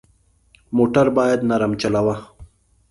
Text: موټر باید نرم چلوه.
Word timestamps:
موټر 0.77 1.07
باید 1.17 1.39
نرم 1.49 1.71
چلوه. 1.81 2.15